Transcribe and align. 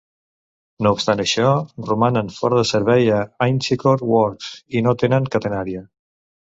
No 0.85 0.93
obstant 0.95 1.21
això, 1.23 1.51
romanen 1.91 2.33
fora 2.39 2.59
de 2.61 2.65
servei 2.71 3.13
a 3.19 3.51
Inchicore 3.55 4.13
Works, 4.17 4.53
i 4.81 4.87
no 4.89 4.99
tenen 5.05 5.35
catenària. 5.37 5.89